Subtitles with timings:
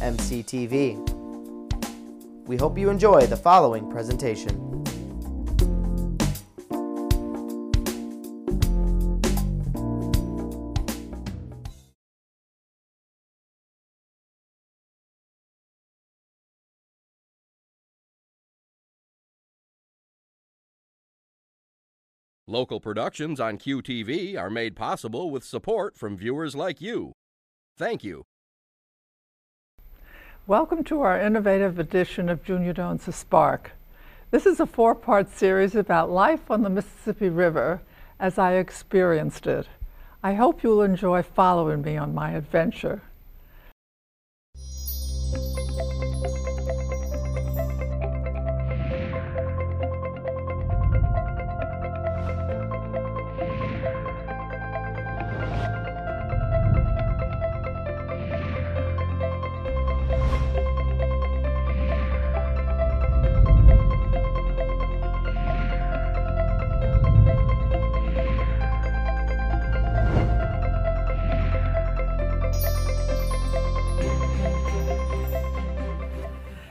[0.00, 0.96] mctv.
[2.46, 4.70] We hope you enjoy the following presentation.
[22.50, 27.12] Local productions on QTV are made possible with support from viewers like you.
[27.78, 28.24] Thank you.
[30.46, 33.72] Welcome to our innovative edition of Junia Doan's a Spark.
[34.30, 37.82] This is a four part series about life on the Mississippi River
[38.18, 39.68] as I experienced it.
[40.24, 43.02] I hope you'll enjoy following me on my adventure.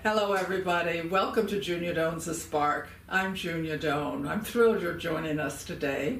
[0.01, 1.01] Hello, everybody.
[1.01, 2.87] Welcome to Junia Doan's A Spark.
[3.09, 4.25] I'm Junia Doan.
[4.29, 6.19] I'm thrilled you're joining us today.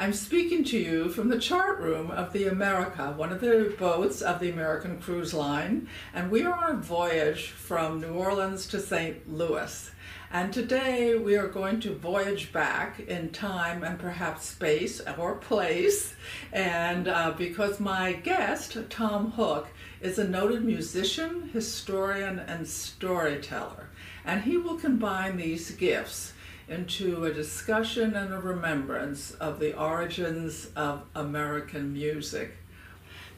[0.00, 4.20] I'm speaking to you from the chart room of the America, one of the boats
[4.20, 8.80] of the American Cruise Line, and we are on a voyage from New Orleans to
[8.80, 9.32] St.
[9.32, 9.92] Louis.
[10.32, 16.14] And today we are going to voyage back in time and perhaps space or place.
[16.52, 19.68] And uh, because my guest, Tom Hook,
[20.00, 23.88] is a noted musician, historian, and storyteller.
[24.24, 26.32] And he will combine these gifts
[26.68, 32.56] into a discussion and a remembrance of the origins of American music.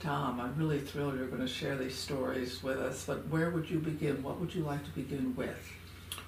[0.01, 3.71] Tom, I'm really thrilled you're going to share these stories with us, but where would
[3.71, 4.23] you begin?
[4.23, 5.57] What would you like to begin with?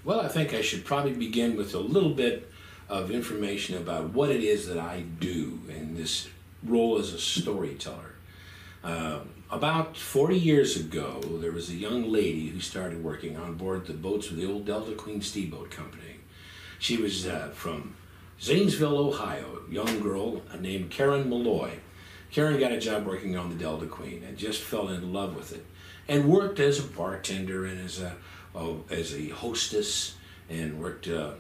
[0.04, 2.50] Well, I think I should probably begin with a little bit
[2.88, 6.28] of information about what it is that I do in this
[6.62, 8.13] role as a storyteller.
[8.84, 13.86] Um, about 40 years ago, there was a young lady who started working on board
[13.86, 16.16] the boats of the old Delta Queen Steamboat Company.
[16.78, 17.96] She was uh, from
[18.40, 21.78] Zanesville, Ohio, a young girl named Karen Malloy.
[22.30, 25.52] Karen got a job working on the Delta Queen and just fell in love with
[25.52, 25.64] it
[26.06, 28.16] and worked as a bartender and as a,
[28.54, 30.16] oh, as a hostess
[30.50, 31.32] and worked uh,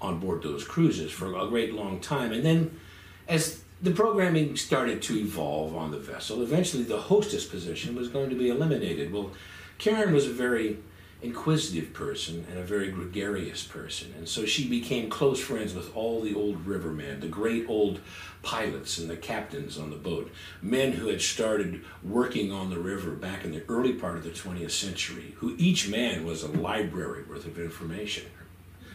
[0.00, 2.32] on board those cruises for a great long time.
[2.32, 2.80] And then
[3.28, 6.42] as the programming started to evolve on the vessel.
[6.42, 9.12] Eventually, the hostess position was going to be eliminated.
[9.12, 9.32] Well,
[9.76, 10.78] Karen was a very
[11.20, 16.22] inquisitive person and a very gregarious person, and so she became close friends with all
[16.22, 18.00] the old rivermen, the great old
[18.42, 20.30] pilots and the captains on the boat,
[20.62, 24.30] men who had started working on the river back in the early part of the
[24.30, 28.24] 20th century, who each man was a library worth of information.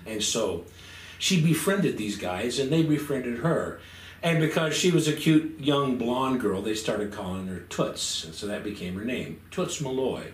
[0.08, 0.66] And so
[1.20, 3.80] she befriended these guys, and they befriended her
[4.22, 8.26] and because she was a cute young blonde girl, they started calling her Toots.
[8.26, 10.32] And so that became her name, Toots Malloy.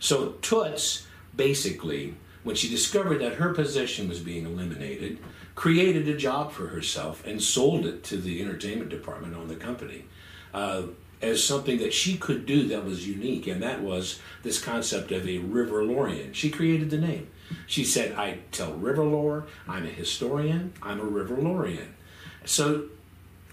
[0.00, 1.06] So Toots
[1.36, 5.18] basically, when she discovered that her position was being eliminated,
[5.54, 10.04] created a job for herself and sold it to the entertainment department on the company.
[10.54, 10.82] Uh,
[11.20, 15.26] as something that she could do that was unique, and that was this concept of
[15.28, 16.32] a river lorian.
[16.32, 17.28] She created the name.
[17.66, 21.94] She said, I tell river lore, I'm a historian, I'm a river lorian.
[22.44, 22.84] So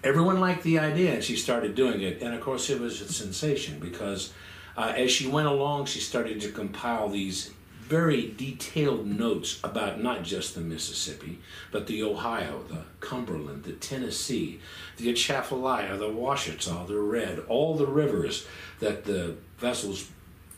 [0.06, 2.22] everyone liked the idea and she started doing it.
[2.22, 4.32] And of course it was a sensation because
[4.78, 10.24] uh, as she went along she started to compile these very detailed notes about not
[10.24, 11.40] just the mississippi
[11.72, 14.60] but the ohio the cumberland the tennessee
[14.98, 18.48] the atchafalaya the Ouachita the red all the rivers
[18.80, 20.10] that the vessels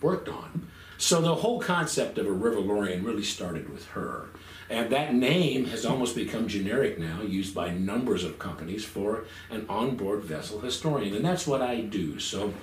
[0.01, 0.67] worked on.
[0.97, 4.27] So the whole concept of a river lorian really started with her
[4.69, 9.65] and that name has almost become generic now, used by numbers of companies for an
[9.69, 11.15] onboard vessel historian.
[11.15, 12.19] And that's what I do.
[12.19, 12.53] So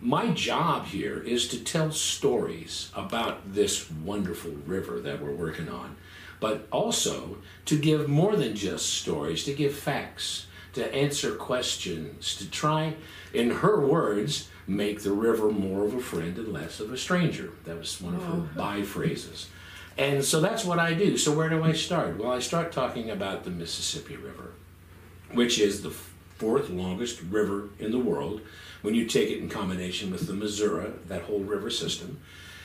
[0.00, 5.96] my job here is to tell stories about this wonderful river that we're working on,
[6.40, 12.50] but also to give more than just stories, to give facts, to answer questions, to
[12.50, 12.94] try,
[13.32, 17.50] in her words, make the river more of a friend and less of a stranger.
[17.64, 18.48] That was one of her oh.
[18.56, 19.48] by phrases.
[19.98, 21.16] And so that's what I do.
[21.16, 22.18] So where do I start?
[22.18, 24.52] Well, I start talking about the Mississippi River,
[25.32, 28.40] which is the fourth longest river in the world
[28.80, 32.18] when you take it in combination with the Missouri, that whole river system.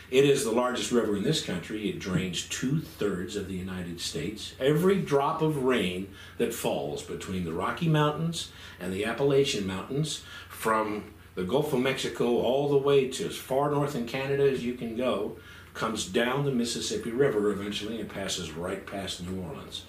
[0.10, 1.90] It is the largest river in this country.
[1.90, 4.54] It drains two thirds of the United States.
[4.58, 6.08] Every drop of rain
[6.38, 12.38] that falls between the Rocky Mountains and the Appalachian Mountains, from the Gulf of Mexico
[12.38, 15.38] all the way to as far north in Canada as you can go,
[15.78, 19.84] comes down the Mississippi River eventually and passes right past New Orleans.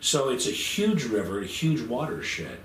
[0.00, 2.58] So it's a huge river, a huge watershed.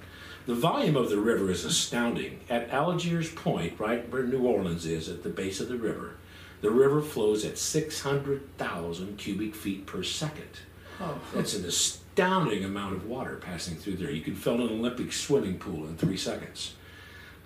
[0.46, 2.40] The volume of the river is astounding.
[2.50, 6.16] At Algiers Point, right where New Orleans is, at the base of the river,
[6.62, 10.60] the river flows at 600,000 cubic feet per second.
[11.02, 11.20] Oh.
[11.34, 14.12] That's an astounding amount of water passing through there.
[14.12, 16.76] You can fill an Olympic swimming pool in three seconds.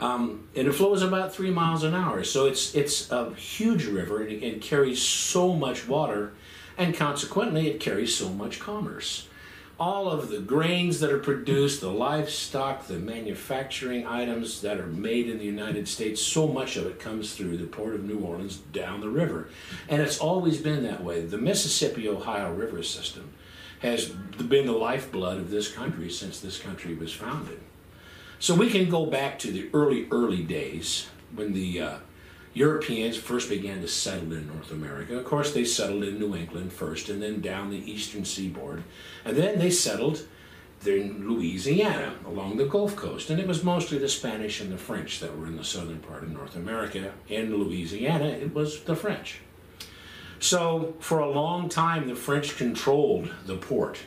[0.04, 2.24] Um, and it flows about three miles an hour.
[2.24, 6.34] So it's, it's a huge river and it, carries so much water,
[6.78, 9.28] and consequently, it carries so much commerce
[9.80, 15.28] all of the grains that are produced, the livestock, the manufacturing items that are made
[15.28, 18.58] in the United States, so much of it comes through the port of New Orleans
[18.72, 19.50] down the river.
[19.90, 21.26] And it's always been that way.
[21.26, 23.34] The Mississippi Ohio River system
[23.80, 27.60] has been the lifeblood of this country since this country was founded.
[28.44, 31.98] So we can go back to the early, early days when the uh,
[32.54, 35.18] Europeans first began to settle in North America.
[35.18, 38.84] Of course, they settled in New England first and then down the eastern seaboard.
[39.24, 40.28] And then they settled
[40.86, 43.30] in Louisiana along the Gulf Coast.
[43.30, 46.24] And it was mostly the Spanish and the French that were in the southern part
[46.24, 47.13] of North America.
[47.30, 49.39] In Louisiana, it was the French.
[50.42, 54.00] So, for a long time, the French controlled the port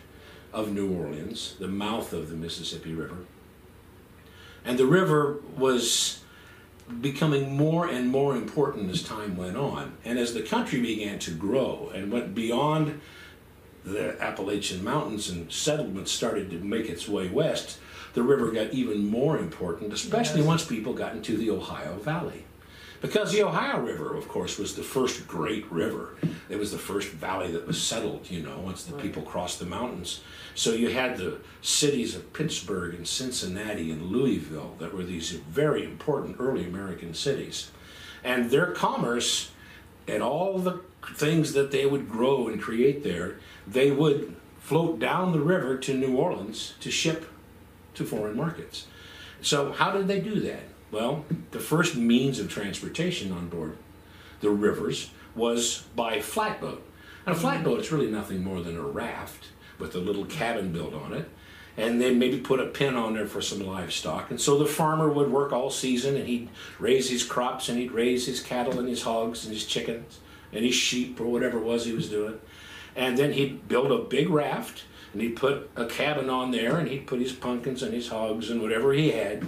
[0.53, 3.17] of New Orleans, the mouth of the Mississippi River.
[4.67, 6.21] And the river was
[7.01, 9.97] becoming more and more important as time went on.
[10.05, 13.01] And as the country began to grow and went beyond
[13.85, 17.79] the Appalachian Mountains and settlements started to make its way west,
[18.15, 20.49] the river got even more important, especially yes.
[20.49, 22.45] once people got into the Ohio Valley.
[23.01, 26.17] Because the Ohio River, of course, was the first great river.
[26.49, 29.03] It was the first valley that was settled, you know, once the right.
[29.03, 30.23] people crossed the mountains.
[30.57, 35.85] So you had the cities of Pittsburgh and Cincinnati and Louisville that were these very
[35.85, 37.71] important early American cities.
[38.25, 39.51] And their commerce
[40.09, 40.81] and all the
[41.15, 43.37] things that they would grow and create there,
[43.67, 47.31] they would float down the river to New Orleans to ship
[47.93, 48.87] to foreign markets.
[49.43, 50.63] So, how did they do that?
[50.91, 53.77] Well, the first means of transportation on board
[54.41, 56.83] the rivers was by flatboat.
[57.27, 59.49] And a flatboat is really nothing more than a raft
[59.79, 61.29] with a little cabin built on it.
[61.79, 64.31] And then maybe put a pen on there for some livestock.
[64.31, 67.93] And so the farmer would work all season and he'd raise his crops and he'd
[67.93, 70.21] raise his cattle and his hogs and his chickens
[70.53, 72.41] and his sheep or whatever it was he was doing.
[72.95, 76.89] And then he'd build a big raft and he'd put a cabin on there and
[76.89, 79.47] he'd put his pumpkins and his hogs and whatever he had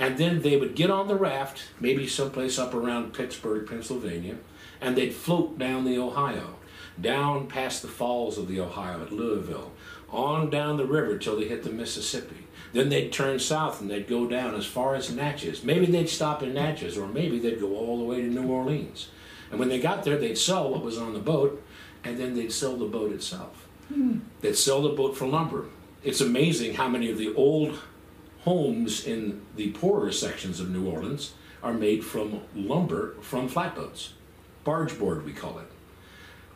[0.00, 4.38] and then they would get on the raft, maybe someplace up around Pittsburgh, Pennsylvania,
[4.80, 6.56] and they'd float down the Ohio,
[7.00, 9.72] down past the falls of the Ohio at Louisville,
[10.08, 12.46] on down the river till they hit the Mississippi.
[12.72, 15.64] Then they'd turn south and they'd go down as far as Natchez.
[15.64, 19.08] Maybe they'd stop in Natchez, or maybe they'd go all the way to New Orleans.
[19.50, 21.62] And when they got there, they'd sell what was on the boat,
[22.04, 23.66] and then they'd sell the boat itself.
[23.88, 24.18] Hmm.
[24.40, 25.66] They'd sell the boat for lumber.
[26.02, 27.80] It's amazing how many of the old
[28.44, 34.14] homes in the poorer sections of New Orleans are made from lumber from flatboats.
[34.64, 35.69] Barge board, we call it.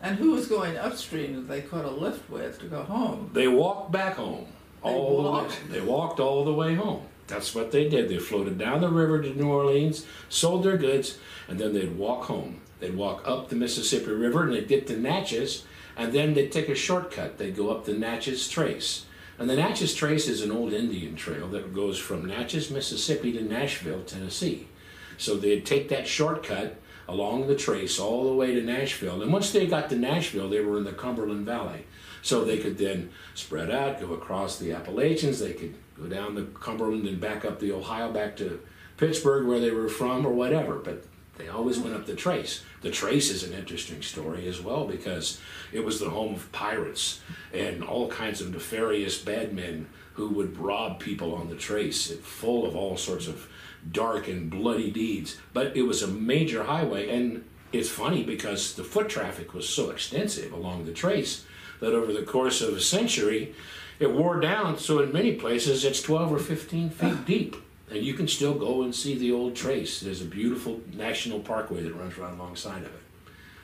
[0.05, 3.31] And who was going upstream that they caught a lift with to go home?
[3.33, 4.47] They walked back home.
[4.83, 5.59] They all walked.
[5.67, 5.81] the way.
[5.81, 7.07] They walked all the way home.
[7.27, 8.11] That's what they did.
[8.11, 11.17] They floated down the river to New Orleans, sold their goods,
[11.49, 12.61] and then they'd walk home.
[12.81, 15.65] They'd walk up the Mississippi River and they'd get to Natchez,
[15.97, 17.39] and then they'd take a shortcut.
[17.39, 19.07] They'd go up the Natchez Trace.
[19.39, 23.43] And the Natchez Trace is an old Indian trail that goes from Natchez, Mississippi to
[23.43, 24.69] Nashville, Tennessee.
[25.17, 26.77] So they'd take that shortcut
[27.09, 29.23] along the trace all the way to Nashville.
[29.23, 31.87] And once they got to Nashville, they were in the Cumberland Valley.
[32.23, 36.45] So they could then spread out, go across the Appalachians, they could go down the
[36.45, 38.61] Cumberland and back up the Ohio back to
[38.97, 40.77] Pittsburgh where they were from or whatever.
[40.77, 41.05] But
[41.37, 42.63] they always went up the trace.
[42.81, 45.41] The trace is an interesting story as well because
[45.73, 47.21] it was the home of pirates
[47.53, 52.67] and all kinds of nefarious bad men who would rob people on the trace, full
[52.67, 53.49] of all sorts of
[53.91, 55.39] dark and bloody deeds.
[55.53, 59.91] But it was a major highway, and it's funny because the foot traffic was so
[59.91, 61.45] extensive along the trace
[61.81, 63.55] that over the course of a century,
[63.99, 67.23] it wore down, so in many places it's 12 or 15 feet ah.
[67.27, 67.57] deep.
[67.91, 70.01] And you can still go and see the old trace.
[70.01, 73.03] There's a beautiful national parkway that runs right alongside of it.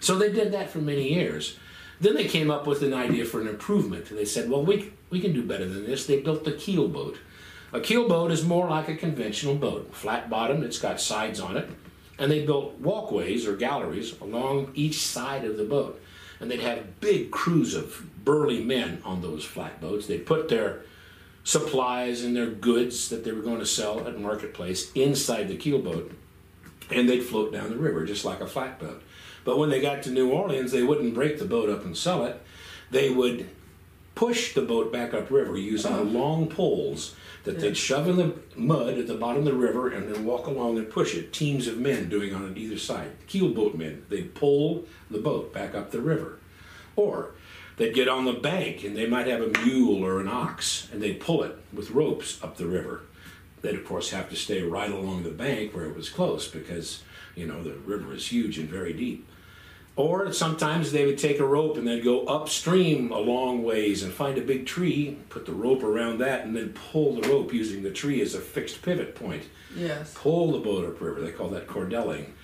[0.00, 1.58] So they did that for many years.
[2.00, 4.06] Then they came up with an idea for an improvement.
[4.10, 6.06] They said, well, we, we can do better than this.
[6.06, 7.18] They built the keel boat.
[7.72, 11.56] A keel boat is more like a conventional boat, flat bottomed, it's got sides on
[11.56, 11.68] it.
[12.18, 16.02] And they built walkways or galleries along each side of the boat.
[16.40, 20.06] And they'd have big crews of burly men on those flat boats.
[20.06, 20.82] They'd put their
[21.44, 25.78] supplies and their goods that they were going to sell at marketplace inside the keel
[25.78, 26.12] boat,
[26.90, 29.02] and they'd float down the river just like a flatboat.
[29.44, 32.24] But when they got to New Orleans, they wouldn't break the boat up and sell
[32.26, 32.42] it.
[32.90, 33.48] They would
[34.14, 39.06] push the boat back upriver using long poles that they'd shove in the mud at
[39.06, 41.32] the bottom of the river and then walk along and push it.
[41.32, 43.12] Teams of men doing on either side.
[43.28, 44.04] Keelboat men.
[44.08, 46.38] They'd pull the boat back up the river.
[46.96, 47.30] Or
[47.76, 51.02] they'd get on the bank and they might have a mule or an ox and
[51.02, 53.02] they'd pull it with ropes up the river.
[53.62, 57.02] They'd, of course, have to stay right along the bank where it was close because,
[57.34, 59.26] you know, the river is huge and very deep.
[59.96, 64.12] Or sometimes they would take a rope and they'd go upstream a long ways and
[64.12, 67.82] find a big tree, put the rope around that, and then pull the rope using
[67.82, 69.44] the tree as a fixed pivot point.
[69.76, 70.14] Yes.
[70.14, 71.20] Pull the boat upriver.
[71.20, 72.34] They call that cordelling.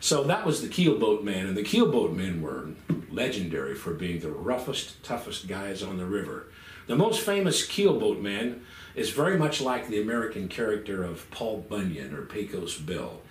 [0.00, 2.68] So that was the keelboat men, and the keelboat men were
[3.10, 6.48] legendary for being the roughest, toughest guys on the river.
[6.86, 8.60] The most famous keelboat man
[8.94, 13.22] is very much like the American character of Paul Bunyan or Pecos Bill.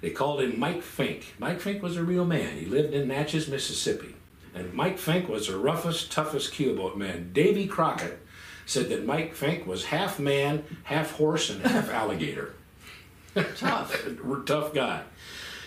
[0.00, 1.34] They called him Mike Fink.
[1.38, 2.56] Mike Fink was a real man.
[2.56, 4.14] He lived in Natchez, Mississippi.
[4.54, 7.30] And Mike Fink was the roughest, toughest keelboat man.
[7.32, 8.18] Davy Crockett
[8.66, 12.54] said that Mike Fink was half man, half horse, and half alligator.
[13.56, 14.06] Tough.
[14.46, 15.02] Tough guy.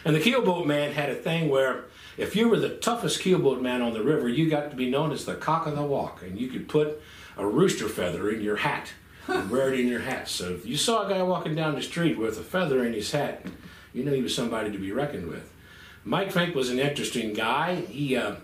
[0.03, 1.85] And the keelboat man had a thing where
[2.17, 5.11] if you were the toughest keelboat man on the river, you got to be known
[5.11, 7.01] as the cock of the walk, and you could put
[7.37, 8.91] a rooster feather in your hat
[9.27, 10.27] and wear it in your hat.
[10.27, 13.11] So if you saw a guy walking down the street with a feather in his
[13.11, 13.45] hat,
[13.93, 15.51] you knew he was somebody to be reckoned with.
[16.03, 17.75] Mike Fink was an interesting guy.
[17.75, 18.35] He uh,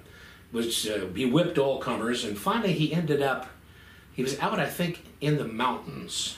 [0.51, 3.49] was uh, he whipped all comers, and finally he ended up.
[4.13, 6.37] He was out, I think, in the mountains,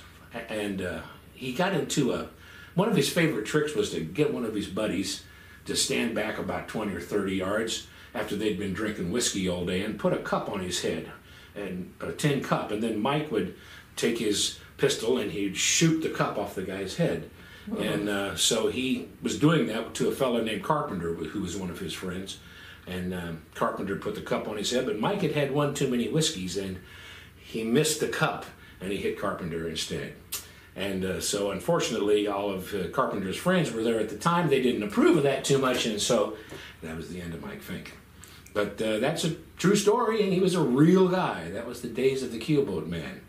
[0.50, 1.01] and uh,
[1.34, 2.30] he got into a.
[2.74, 5.24] One of his favorite tricks was to get one of his buddies
[5.65, 9.82] to stand back about 20 or 30 yards after they'd been drinking whiskey all day
[9.84, 11.12] and put a cup on his head,
[11.56, 13.56] and a tin cup, and then Mike would
[13.96, 17.30] take his pistol and he'd shoot the cup off the guy's head.
[17.80, 21.70] And uh, so he was doing that to a fellow named Carpenter, who was one
[21.70, 22.39] of his friends.
[22.88, 25.88] And um, Carpenter put the cup on his head, but Mike had had one too
[25.88, 26.80] many whiskeys, and
[27.38, 28.46] he missed the cup,
[28.80, 30.13] and he hit Carpenter instead.
[30.75, 34.50] And uh, so, unfortunately, all of uh, Carpenter's friends were there at the time.
[34.50, 36.38] They didn't approve of that too much, and so
[36.82, 37.94] that was the end of Mike Fink.
[38.53, 41.51] But uh, that's a true story, and he was a real guy.
[41.51, 43.22] That was the days of the keelboat man.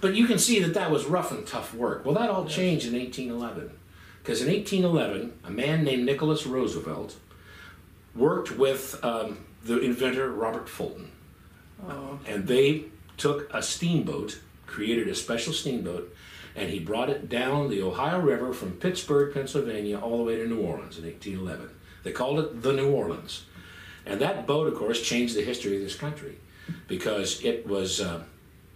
[0.00, 2.04] But you can see that that was rough and tough work.
[2.04, 3.70] Well, that all changed in 1811.
[4.22, 7.16] Because in 1811, a man named Nicholas Roosevelt
[8.14, 11.10] worked with um, the inventor Robert Fulton.
[11.88, 12.18] Oh.
[12.26, 12.84] And they
[13.16, 16.14] took a steamboat, created a special steamboat,
[16.54, 20.46] and he brought it down the Ohio River from Pittsburgh, Pennsylvania, all the way to
[20.46, 21.70] New Orleans in 1811.
[22.02, 23.44] They called it the New Orleans.
[24.06, 26.38] And that boat, of course, changed the history of this country
[26.88, 28.22] because it was uh,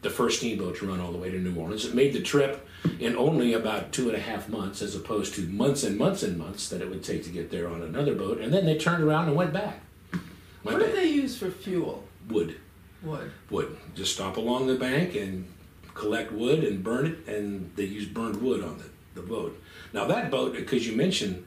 [0.03, 1.85] the first steamboat to run all the way to New Orleans.
[1.85, 2.67] It made the trip
[2.99, 6.39] in only about two and a half months, as opposed to months and months and
[6.39, 8.39] months that it would take to get there on another boat.
[8.39, 9.81] And then they turned around and went back.
[10.13, 10.23] Went
[10.65, 10.87] what back.
[10.87, 12.05] did they use for fuel?
[12.29, 12.57] Wood.
[13.03, 13.31] Wood.
[13.51, 13.77] Wood.
[13.95, 15.47] Just stop along the bank and
[15.95, 19.61] collect wood and burn it, and they used burned wood on the, the boat.
[19.93, 21.45] Now that boat, because you mentioned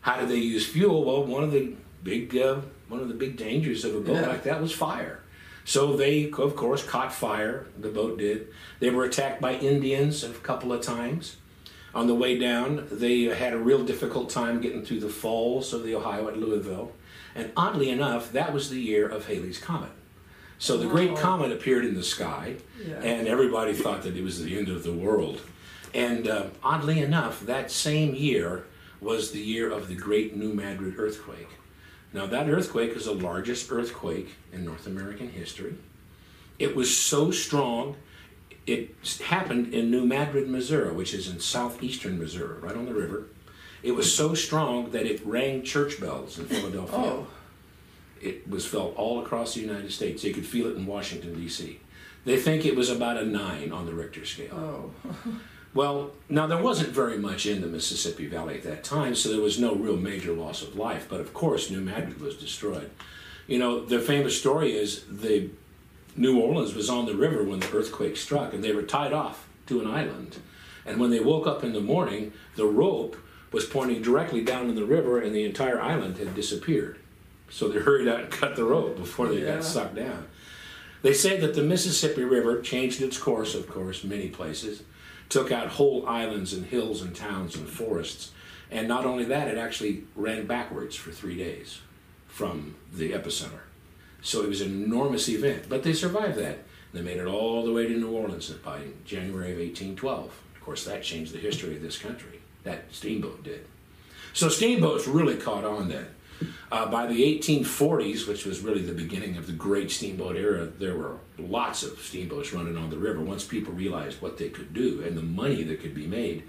[0.00, 1.04] how did they use fuel?
[1.04, 4.26] Well, one of the big uh, one of the big dangers of a boat yeah.
[4.26, 5.20] like that was fire.
[5.64, 7.66] So they, of course, caught fire.
[7.78, 8.48] The boat did.
[8.80, 11.36] They were attacked by Indians a couple of times.
[11.94, 15.84] On the way down, they had a real difficult time getting through the falls of
[15.84, 16.92] the Ohio at Louisville.
[17.34, 19.90] And oddly enough, that was the year of Halley's Comet.
[20.58, 22.94] So the Great Comet appeared in the sky, yeah.
[23.00, 25.40] and everybody thought that it was the end of the world.
[25.92, 28.64] And uh, oddly enough, that same year
[29.00, 31.48] was the year of the Great New Madrid earthquake.
[32.14, 35.74] Now, that earthquake is the largest earthquake in North American history.
[36.60, 37.96] It was so strong,
[38.68, 38.94] it
[39.24, 43.26] happened in New Madrid, Missouri, which is in southeastern Missouri, right on the river.
[43.82, 46.96] It was so strong that it rang church bells in Philadelphia.
[46.96, 47.26] Oh.
[48.22, 50.22] It was felt all across the United States.
[50.22, 51.80] You could feel it in Washington, D.C.
[52.24, 54.94] They think it was about a nine on the Richter scale.
[55.04, 55.10] Oh.
[55.74, 59.40] Well, now there wasn't very much in the Mississippi Valley at that time, so there
[59.40, 61.06] was no real major loss of life.
[61.08, 62.90] But of course, New Madrid was destroyed.
[63.48, 65.50] You know, the famous story is the
[66.16, 69.48] New Orleans was on the river when the earthquake struck, and they were tied off
[69.66, 70.36] to an island.
[70.86, 73.16] And when they woke up in the morning, the rope
[73.50, 76.98] was pointing directly down in the river, and the entire island had disappeared.
[77.50, 79.56] So they hurried out and cut the rope before they Yeah.
[79.56, 80.26] got sucked down.
[81.02, 84.82] They say that the Mississippi River changed its course, of course, many places,
[85.34, 88.30] took out whole islands and hills and towns and forests.
[88.70, 91.80] And not only that, it actually ran backwards for three days
[92.28, 93.64] from the epicenter.
[94.22, 95.64] So it was an enormous event.
[95.68, 96.58] But they survived that.
[96.92, 100.26] They made it all the way to New Orleans by January of 1812.
[100.54, 102.38] Of course, that changed the history of this country.
[102.62, 103.66] That steamboat did.
[104.34, 106.06] So steamboats really caught on then.
[106.72, 110.96] Uh, by the 1840s, which was really the beginning of the great steamboat era, there
[110.96, 115.02] were lots of steamboats running on the river once people realized what they could do
[115.06, 116.42] and the money that could be made.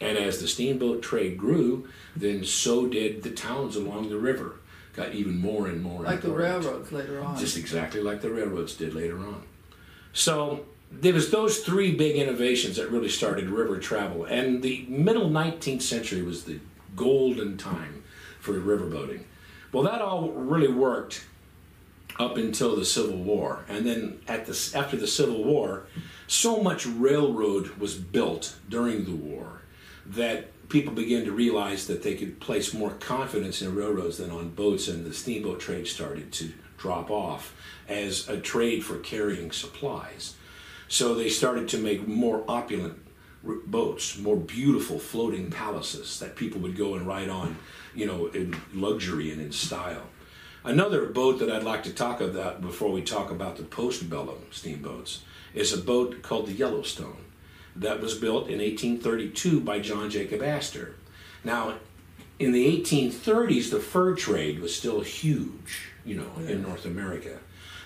[0.00, 4.56] And as the steamboat trade grew, then so did the towns along the river.
[4.94, 7.38] Got even more and more Like the railroads later on.
[7.38, 9.42] Just exactly like the railroads did later on.
[10.12, 15.28] So there was those three big innovations that really started river travel, and the middle
[15.28, 16.60] 19th century was the
[16.94, 17.95] golden time
[18.46, 19.24] for riverboating.
[19.72, 21.24] Well, that all really worked
[22.18, 25.86] up until the Civil War, and then at the after the Civil War,
[26.28, 29.62] so much railroad was built during the war
[30.06, 34.50] that people began to realize that they could place more confidence in railroads than on
[34.50, 37.54] boats, and the steamboat trade started to drop off
[37.88, 40.36] as a trade for carrying supplies.
[40.88, 43.02] So they started to make more opulent
[43.66, 47.56] boats, more beautiful floating palaces that people would go and ride on,
[47.96, 50.04] you know, in luxury and in style.
[50.62, 55.22] Another boat that I'd like to talk about before we talk about the postbellum steamboats
[55.54, 57.24] is a boat called the Yellowstone
[57.74, 60.96] that was built in 1832 by John Jacob Astor.
[61.44, 61.74] Now,
[62.38, 67.38] in the 1830s, the fur trade was still huge, you know, in North America.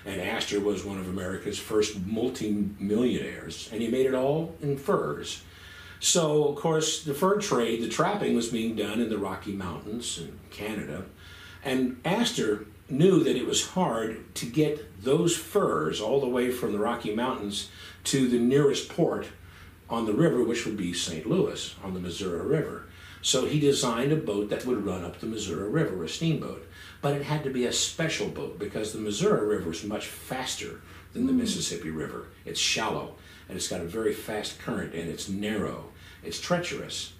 [0.07, 5.43] And Astor was one of America's first multi-millionaires, and he made it all in furs.
[6.00, 10.19] So, of course, the fur trade, the trapping was being done in the Rocky Mountains
[10.19, 11.05] in Canada.
[11.62, 16.72] And Astor knew that it was hard to get those furs all the way from
[16.72, 17.68] the Rocky Mountains
[18.05, 19.29] to the nearest port
[19.90, 21.29] on the river, which would be St.
[21.29, 22.87] Louis on the Missouri River.
[23.20, 26.66] So he designed a boat that would run up the Missouri River, a steamboat.
[27.03, 30.81] But it had to be a special boat because the Missouri River is much faster
[31.12, 31.40] than the hmm.
[31.40, 32.29] Mississippi River.
[32.46, 33.16] It's shallow
[33.51, 35.87] and it's got a very fast current and it's narrow,
[36.23, 37.13] it's treacherous.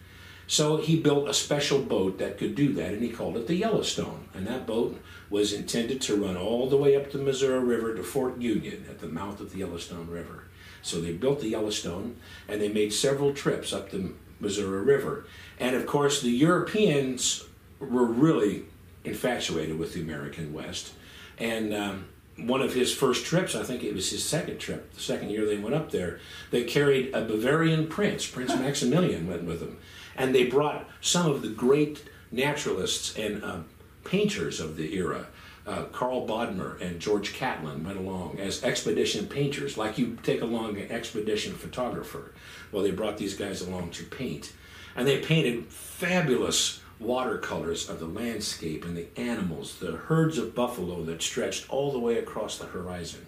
[0.47, 3.55] So he built a special boat that could do that, and he called it the
[3.55, 4.29] Yellowstone.
[4.35, 8.03] And that boat was intended to run all the way up the Missouri River to
[8.03, 10.45] Fort Union at the mouth of the Yellowstone River.
[10.83, 12.17] So they built the Yellowstone,
[12.49, 15.25] and they made several trips up the Missouri River.
[15.61, 17.45] And of course, the Europeans
[17.79, 18.65] were really
[19.05, 20.95] infatuated with the American West.
[21.39, 22.07] And um,
[22.47, 25.47] one of his first trips, I think it was his second trip, the second year
[25.47, 29.79] they went up there, they carried a Bavarian prince, Prince Maximilian went with them.
[30.17, 33.59] And they brought some of the great naturalists and uh,
[34.05, 35.27] painters of the era.
[35.67, 40.79] Uh, Carl Bodmer and George Catlin went along as expedition painters, like you take along
[40.79, 42.33] an expedition photographer.
[42.73, 44.53] Well, they brought these guys along to paint.
[44.97, 51.03] And they painted fabulous watercolors of the landscape and the animals, the herds of buffalo
[51.05, 53.27] that stretched all the way across the horizon.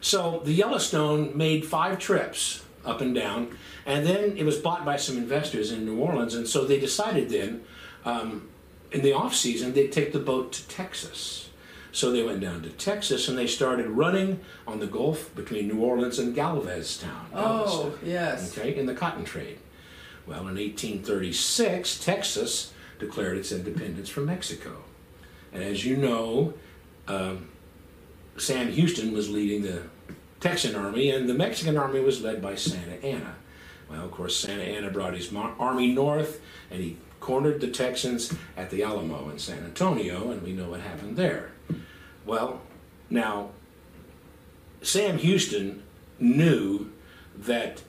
[0.00, 4.96] So the Yellowstone made five trips up and down, and then it was bought by
[4.96, 7.62] some investors in New Orleans, and so they decided then,
[8.04, 8.48] um,
[8.92, 11.48] in the off season, they'd take the boat to Texas.
[11.90, 15.78] So they went down to Texas and they started running on the Gulf between New
[15.78, 17.08] Orleans and Galveston.
[17.32, 18.58] Oh, Galveston, yes.
[18.58, 19.58] Okay, in the cotton trade.
[20.26, 22.72] Well, in 1836, Texas
[23.04, 24.82] declared its independence from Mexico.
[25.52, 26.54] And as you know,
[27.06, 27.48] um,
[28.36, 29.82] Sam Houston was leading the
[30.40, 33.36] Texan army, and the Mexican army was led by Santa Anna.
[33.88, 36.40] Well, of course, Santa Anna brought his army north,
[36.70, 40.80] and he cornered the Texans at the Alamo in San Antonio, and we know what
[40.80, 41.52] happened there.
[42.26, 42.60] Well,
[43.10, 43.50] now,
[44.82, 45.82] Sam Houston
[46.18, 46.90] knew
[47.36, 47.82] that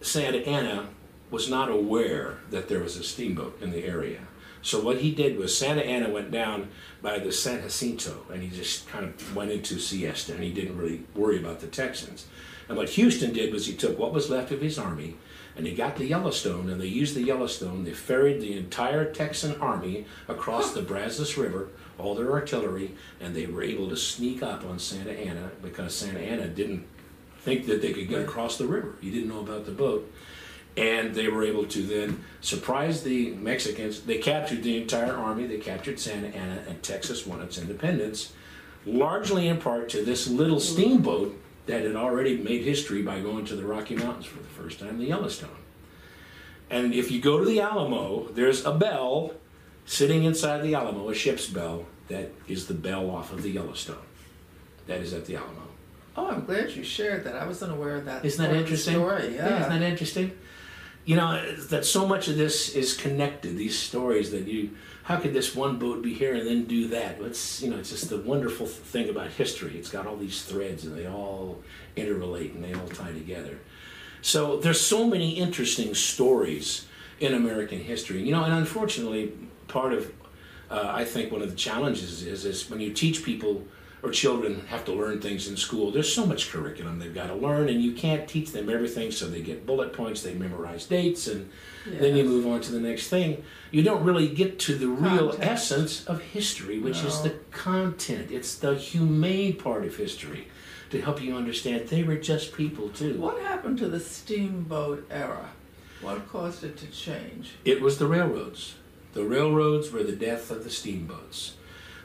[0.00, 0.88] Santa Anna
[1.30, 4.20] was not aware that there was a steamboat in the area.
[4.62, 6.68] So what he did was Santa Anna went down
[7.00, 10.76] by the San Jacinto and he just kind of went into siesta and he didn't
[10.76, 12.26] really worry about the Texans.
[12.68, 15.16] And what Houston did was he took what was left of his army
[15.56, 17.84] and he got the Yellowstone and they used the Yellowstone.
[17.84, 21.68] They ferried the entire Texan army across the Brazos River,
[21.98, 26.20] all their artillery, and they were able to sneak up on Santa Anna because Santa
[26.20, 26.86] Anna didn't
[27.40, 28.94] think that they could get across the river.
[29.00, 30.12] He didn't know about the boat.
[30.76, 34.02] And they were able to then surprise the Mexicans.
[34.02, 35.46] They captured the entire army.
[35.46, 38.32] They captured Santa Anna, and Texas won its independence,
[38.86, 43.56] largely in part to this little steamboat that had already made history by going to
[43.56, 45.50] the Rocky Mountains for the first time, the Yellowstone.
[46.70, 49.34] And if you go to the Alamo, there's a bell
[49.86, 53.96] sitting inside the Alamo, a ship's bell, that is the bell off of the Yellowstone.
[54.86, 55.62] That is at the Alamo.
[56.16, 57.36] Oh, I'm glad you shared that.
[57.36, 58.24] I wasn't aware of that.
[58.24, 58.94] Isn't that part of the interesting?
[58.94, 59.60] Story, yeah.
[59.60, 60.32] Isn't that interesting?
[61.04, 63.56] You know that so much of this is connected.
[63.56, 64.70] These stories that you,
[65.04, 67.20] how could this one boat be here and then do that?
[67.20, 69.76] It's you know it's just the wonderful thing about history.
[69.76, 71.62] It's got all these threads and they all
[71.96, 73.58] interrelate and they all tie together.
[74.22, 76.86] So there's so many interesting stories
[77.18, 78.22] in American history.
[78.22, 79.32] You know, and unfortunately,
[79.68, 80.12] part of
[80.70, 83.64] uh, I think one of the challenges is is when you teach people
[84.02, 85.90] or children have to learn things in school.
[85.90, 89.10] There's so much curriculum they've got to learn, and you can't teach them everything.
[89.10, 91.50] So they get bullet points, they memorize dates, and
[91.86, 93.44] then you move on to the next thing.
[93.70, 98.30] You don't really get to the real essence of history, which is the content.
[98.30, 100.48] It's the humane part of history
[100.90, 103.18] to help you understand they were just people too.
[103.18, 105.50] What happened to the steamboat era?
[106.00, 107.52] What caused it to change?
[107.64, 108.74] It was the railroads.
[109.12, 111.54] The railroads were the death of the steamboats.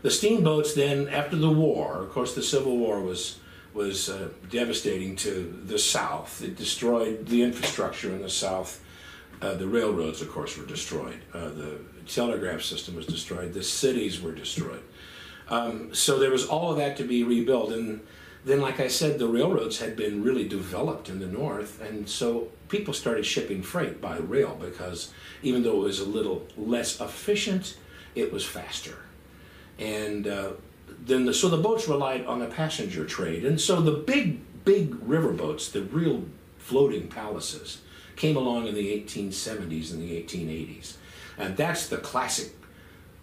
[0.05, 3.39] The steamboats then, after the war, of course, the Civil War was
[3.73, 6.43] was uh, devastating to the South.
[6.43, 8.83] It destroyed the infrastructure in the South.
[9.41, 11.21] Uh, the railroads, of course, were destroyed.
[11.33, 13.55] Uh, the telegraph system was destroyed.
[13.55, 14.83] The cities were destroyed.
[15.49, 17.71] Um, so there was all of that to be rebuilt.
[17.71, 18.01] And
[18.45, 21.81] then, like I said, the railroads had been really developed in the North.
[21.81, 26.45] And so people started shipping freight by rail because even though it was a little
[26.55, 27.75] less efficient,
[28.13, 28.99] it was faster.
[29.79, 30.51] And uh,
[31.05, 33.45] then the, so the boats relied on the passenger trade.
[33.45, 36.25] And so the big, big river boats, the real
[36.57, 37.81] floating palaces,
[38.15, 40.95] came along in the 1870s and the 1880s.
[41.37, 42.53] And that's the classic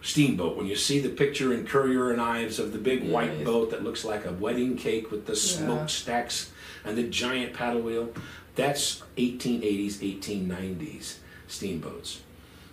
[0.03, 0.57] steamboat.
[0.57, 3.45] When you see the picture in Currier and Ives of the big white Yes.
[3.45, 6.51] boat that looks like a wedding cake with the smokestacks
[6.85, 8.13] and the giant paddle wheel,
[8.55, 11.17] that's 1880s, 1890s
[11.49, 12.21] steamboats.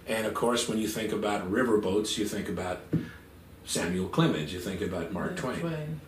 [0.07, 2.81] And of course, when you think about river boats, you think about
[3.69, 6.01] Samuel Clemens, you think about Mark Twain.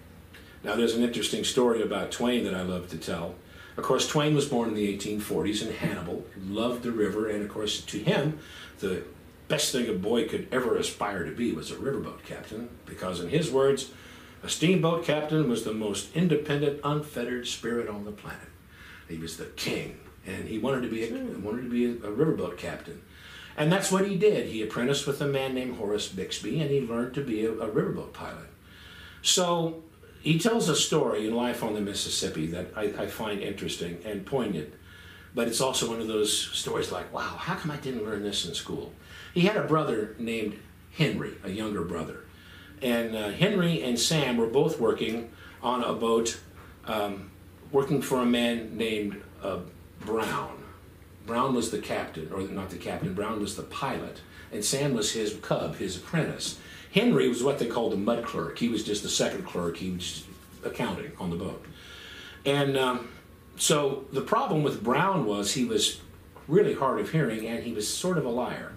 [0.64, 3.36] Now, there's an interesting story about Twain that I love to tell.
[3.78, 7.50] Of course, Twain was born in the 1840s in Hannibal, loved the river, and of
[7.50, 8.40] course, to him,
[8.80, 9.04] the
[9.48, 13.30] best thing a boy could ever aspire to be was a riverboat captain, because in
[13.30, 13.92] his words,
[14.42, 18.50] a steamboat captain was the most independent, unfettered spirit on the planet.
[19.08, 22.12] He was the king, and he wanted to be a, wanted to be a, a
[22.12, 23.04] riverboat captain.
[23.58, 24.48] And that's what he did.
[24.48, 27.68] He apprenticed with a man named Horace Bixby, and he learned to be a, a
[27.68, 28.48] riverboat pilot.
[29.22, 29.84] So
[30.22, 34.26] he tells a story in Life on the Mississippi that I, I find interesting and
[34.26, 34.74] poignant,
[35.36, 38.46] but it's also one of those stories like, wow, how come I didn't learn this
[38.46, 38.94] in school?
[39.34, 40.60] He had a brother named
[40.94, 42.26] Henry, a younger brother.
[42.82, 46.40] And uh, Henry and Sam were both working on a boat,
[46.86, 47.30] um,
[47.72, 49.60] working for a man named uh,
[50.02, 50.61] Brown.
[51.26, 55.12] Brown was the captain, or not the captain, Brown was the pilot, and Sam was
[55.12, 56.60] his cub, his apprentice.
[56.94, 58.60] Henry was what they called the mud clerk.
[58.60, 60.26] He was just the second clerk, he was
[60.64, 61.66] accounting on the boat.
[62.46, 63.10] And um,
[63.56, 66.02] so the problem with Brown was he was
[66.48, 68.74] really hard of hearing and he was sort of a liar.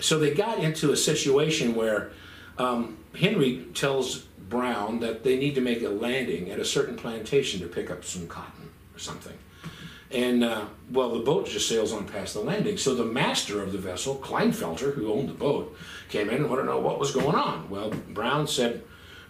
[0.00, 2.12] So they got into a situation where
[2.58, 7.60] um, Henry tells Brown that they need to make a landing at a certain plantation
[7.60, 9.36] to pick up some cotton or something.
[10.10, 12.76] And uh, well, the boat just sails on past the landing.
[12.76, 15.76] So the master of the vessel, Klinefelter, who owned the boat,
[16.08, 17.70] came in and wanted to know what was going on.
[17.70, 18.82] Well, Brown said,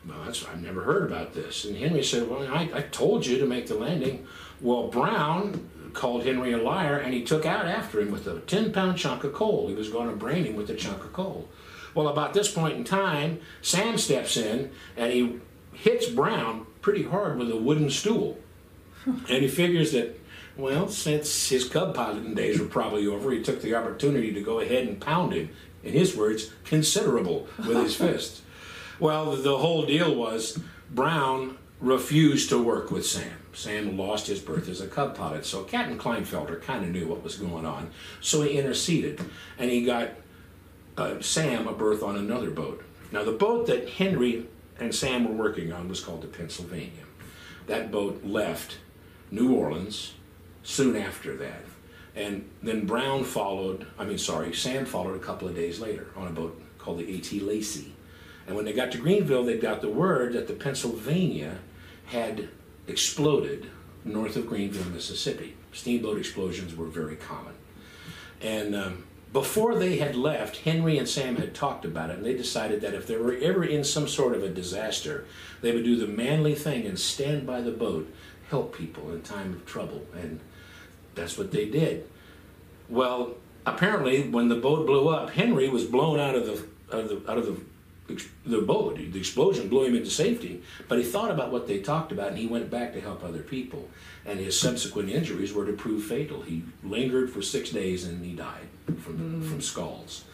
[0.06, 3.46] "Well, I've never heard about this." And Henry said, "Well, I, I told you to
[3.46, 4.26] make the landing."
[4.62, 8.96] Well, Brown called Henry a liar, and he took out after him with a ten-pound
[8.96, 9.68] chunk of coal.
[9.68, 11.48] He was going to brain him with a chunk of coal.
[11.94, 15.40] Well, about this point in time, Sam steps in and he
[15.72, 18.38] hits Brown pretty hard with a wooden stool.
[19.06, 20.19] and he figures that,
[20.60, 24.60] well, since his cub piloting days were probably over, he took the opportunity to go
[24.60, 25.50] ahead and pound him,
[25.82, 28.42] in his words, considerable with his fist.
[28.98, 30.58] Well, the whole deal was
[30.90, 33.38] Brown refused to work with Sam.
[33.52, 37.24] Sam lost his berth as a cub pilot, so Captain Klinefelter kind of knew what
[37.24, 39.20] was going on, so he interceded,
[39.58, 40.10] and he got
[40.96, 42.84] uh, Sam a berth on another boat.
[43.10, 44.46] Now, the boat that Henry
[44.78, 47.04] and Sam were working on was called the Pennsylvania.
[47.66, 48.78] That boat left
[49.30, 50.14] New Orleans
[50.62, 51.64] soon after that.
[52.14, 56.26] And then Brown followed, I mean, sorry, Sam followed a couple of days later on
[56.26, 57.40] a boat called the A.T.
[57.40, 57.92] Lacey.
[58.46, 61.58] And when they got to Greenville, they got the word that the Pennsylvania
[62.06, 62.48] had
[62.88, 63.70] exploded
[64.04, 65.56] north of Greenville, Mississippi.
[65.72, 67.54] Steamboat explosions were very common.
[68.40, 72.34] And um, before they had left, Henry and Sam had talked about it, and they
[72.34, 75.26] decided that if they were ever in some sort of a disaster,
[75.60, 78.12] they would do the manly thing and stand by the boat,
[78.48, 80.40] help people in time of trouble, and
[81.14, 82.08] that's what they did.
[82.88, 83.34] Well,
[83.66, 87.30] apparently, when the boat blew up, Henry was blown out of the out of the,
[87.30, 87.60] out of the
[88.44, 88.96] the boat.
[88.96, 90.62] The explosion blew him into safety.
[90.88, 93.42] But he thought about what they talked about, and he went back to help other
[93.42, 93.88] people.
[94.26, 96.42] And his subsequent injuries were to prove fatal.
[96.42, 99.48] He lingered for six days, and he died from mm.
[99.48, 100.24] from scalds.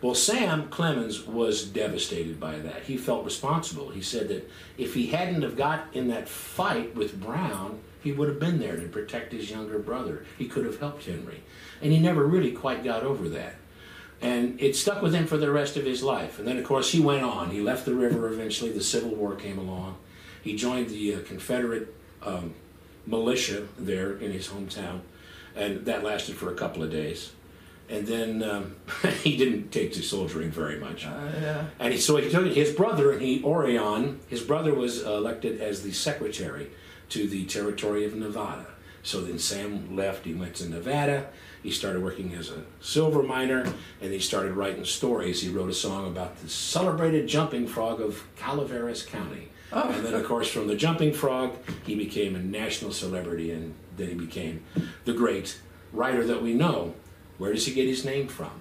[0.00, 2.82] Well, Sam Clemens was devastated by that.
[2.82, 3.90] He felt responsible.
[3.90, 8.28] He said that if he hadn't have got in that fight with Brown, he would
[8.28, 10.24] have been there to protect his younger brother.
[10.38, 11.42] He could have helped Henry.
[11.80, 13.54] And he never really quite got over that.
[14.20, 16.38] And it stuck with him for the rest of his life.
[16.38, 17.50] And then, of course, he went on.
[17.50, 18.70] He left the river eventually.
[18.70, 19.96] The Civil War came along.
[20.42, 22.54] He joined the uh, Confederate um,
[23.06, 25.00] militia there in his hometown.
[25.56, 27.32] And that lasted for a couple of days
[27.92, 28.76] and then um,
[29.22, 31.06] he didn't take to soldiering very much.
[31.06, 31.10] Uh,
[31.40, 31.64] yeah.
[31.78, 34.20] And he, so he took his brother, he Orion.
[34.28, 36.70] His brother was elected as the secretary
[37.12, 38.66] to the territory of Nevada.
[39.02, 40.24] So then Sam left.
[40.24, 41.28] He went to Nevada.
[41.62, 43.64] He started working as a silver miner,
[44.00, 45.42] and he started writing stories.
[45.42, 49.50] He wrote a song about the celebrated jumping frog of Calaveras County.
[49.72, 49.90] Oh.
[49.90, 54.08] And then, of course, from the jumping frog, he became a national celebrity, and then
[54.08, 54.64] he became
[55.04, 55.60] the great
[55.92, 56.94] writer that we know
[57.36, 58.52] where does he get his name from?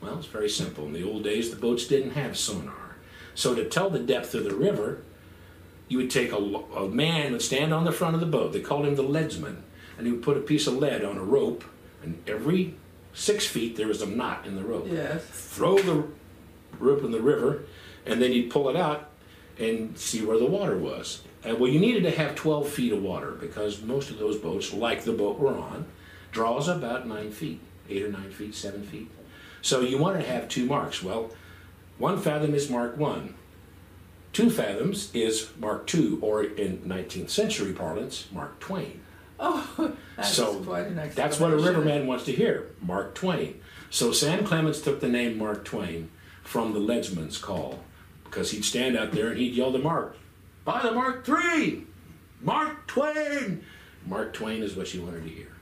[0.00, 0.86] Well, it's very simple.
[0.86, 2.96] In the old days, the boats didn't have sonar.
[3.34, 5.02] So to tell the depth of the river,
[5.88, 8.52] you would take a, a man would stand on the front of the boat.
[8.52, 9.62] They called him the leadsman,
[9.96, 11.64] and he would put a piece of lead on a rope,
[12.02, 12.74] and every
[13.14, 14.86] six feet there was a knot in the rope.
[14.90, 15.24] Yes.
[15.24, 16.04] Throw the
[16.78, 17.64] rope in the river,
[18.06, 19.10] and then you'd pull it out
[19.58, 21.22] and see where the water was.
[21.42, 24.72] And well, you needed to have 12 feet of water because most of those boats,
[24.72, 25.86] like the boat we're on,
[26.30, 29.10] draws about nine feet eight or nine feet, seven feet.
[29.62, 31.02] So you want to have two marks.
[31.02, 31.30] Well,
[31.98, 33.34] one fathom is Mark one.
[34.32, 39.00] Two fathoms is Mark two, or in 19th century parlance, Mark Twain.
[39.40, 40.60] Oh, that's so
[41.14, 43.60] that's what a riverman wants to hear, Mark Twain.
[43.90, 46.10] So Sam Clemens took the name Mark Twain
[46.42, 47.80] from the leadsman's call
[48.24, 50.16] because he'd stand out there and he'd yell to Mark,
[50.64, 51.86] "By the Mark Three,
[52.40, 53.64] Mark Twain."
[54.06, 55.57] Mark Twain is what you wanted to hear.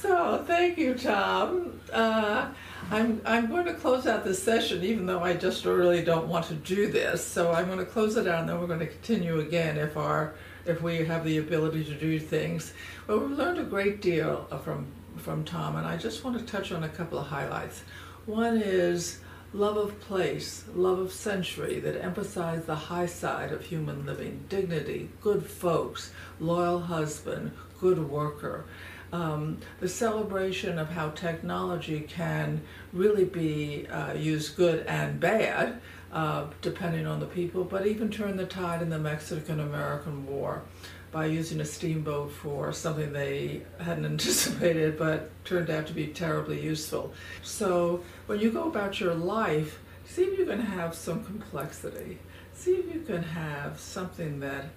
[0.00, 1.80] So thank you, Tom.
[1.92, 2.48] Uh,
[2.90, 6.46] I'm I'm going to close out this session, even though I just really don't want
[6.46, 7.24] to do this.
[7.24, 9.96] So I'm going to close it out, and then we're going to continue again if
[9.96, 10.34] our
[10.66, 12.72] if we have the ability to do things.
[13.06, 16.72] Well, we've learned a great deal from from Tom, and I just want to touch
[16.72, 17.82] on a couple of highlights.
[18.26, 19.20] One is
[19.54, 25.10] love of place, love of century that emphasize the high side of human living, dignity,
[25.20, 28.64] good folks, loyal husband, good worker
[29.12, 35.80] um, the celebration of how technology can really be uh, used good and bad,
[36.12, 40.62] uh, depending on the people, but even turn the tide in the Mexican American War
[41.10, 46.60] by using a steamboat for something they hadn't anticipated but turned out to be terribly
[46.60, 47.12] useful.
[47.42, 52.18] So when you go about your life, see if you can have some complexity.
[52.54, 54.70] See if you can have something that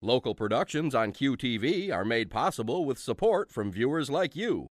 [0.02, 4.66] Local productions on QTV are made possible with support from viewers like you.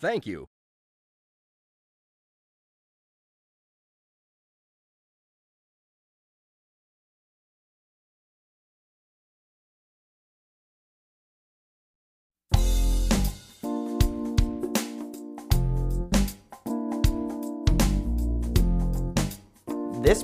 [0.00, 0.48] Thank you.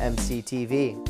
[0.00, 1.07] mctv.